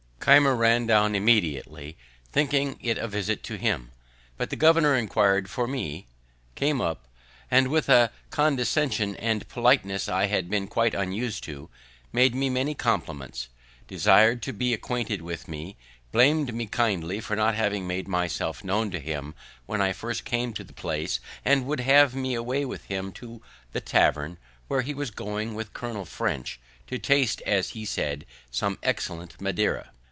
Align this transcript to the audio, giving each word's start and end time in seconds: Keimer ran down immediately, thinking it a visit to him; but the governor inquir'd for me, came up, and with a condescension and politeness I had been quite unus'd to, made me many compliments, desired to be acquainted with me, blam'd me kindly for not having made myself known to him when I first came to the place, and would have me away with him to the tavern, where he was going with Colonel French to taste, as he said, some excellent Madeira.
Keimer 0.23 0.55
ran 0.55 0.85
down 0.85 1.15
immediately, 1.15 1.97
thinking 2.31 2.77
it 2.79 2.99
a 2.99 3.07
visit 3.07 3.41
to 3.45 3.55
him; 3.57 3.91
but 4.37 4.51
the 4.51 4.55
governor 4.55 4.95
inquir'd 4.95 5.49
for 5.49 5.65
me, 5.67 6.05
came 6.53 6.79
up, 6.79 7.07
and 7.49 7.69
with 7.69 7.89
a 7.89 8.11
condescension 8.29 9.15
and 9.15 9.47
politeness 9.49 10.07
I 10.07 10.27
had 10.27 10.47
been 10.47 10.67
quite 10.67 10.93
unus'd 10.93 11.43
to, 11.45 11.71
made 12.13 12.35
me 12.35 12.51
many 12.51 12.75
compliments, 12.75 13.47
desired 13.87 14.43
to 14.43 14.53
be 14.53 14.75
acquainted 14.75 15.23
with 15.23 15.47
me, 15.47 15.75
blam'd 16.11 16.53
me 16.53 16.67
kindly 16.67 17.19
for 17.19 17.35
not 17.35 17.55
having 17.55 17.87
made 17.87 18.07
myself 18.07 18.63
known 18.63 18.91
to 18.91 18.99
him 18.99 19.33
when 19.65 19.81
I 19.81 19.91
first 19.91 20.23
came 20.23 20.53
to 20.53 20.63
the 20.63 20.71
place, 20.71 21.19
and 21.43 21.65
would 21.65 21.79
have 21.79 22.13
me 22.13 22.35
away 22.35 22.63
with 22.63 22.85
him 22.85 23.11
to 23.13 23.41
the 23.71 23.81
tavern, 23.81 24.37
where 24.67 24.83
he 24.83 24.93
was 24.93 25.09
going 25.09 25.55
with 25.55 25.73
Colonel 25.73 26.05
French 26.05 26.59
to 26.85 26.99
taste, 26.99 27.41
as 27.41 27.69
he 27.69 27.85
said, 27.85 28.27
some 28.51 28.77
excellent 28.83 29.41
Madeira. 29.41 29.89